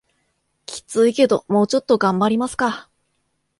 [0.65, 2.89] キツいけどもうちょっと頑張りますか